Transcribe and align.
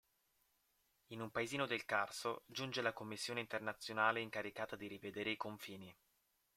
In 1.09 1.21
un 1.21 1.29
paesino 1.29 1.67
del 1.67 1.85
Carso 1.85 2.41
giunge 2.47 2.81
la 2.81 2.91
commissione 2.91 3.39
internazionale 3.39 4.19
incaricata 4.19 4.75
di 4.75 4.87
rivedere 4.87 5.29
i 5.29 5.37
confini. 5.37 5.95